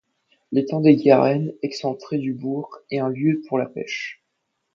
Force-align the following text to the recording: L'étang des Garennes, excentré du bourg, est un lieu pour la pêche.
L'étang 0.51 0.81
des 0.81 0.95
Garennes, 0.95 1.53
excentré 1.61 2.17
du 2.17 2.33
bourg, 2.33 2.79
est 2.89 2.97
un 2.97 3.09
lieu 3.09 3.43
pour 3.47 3.59
la 3.59 3.67
pêche. 3.67 4.23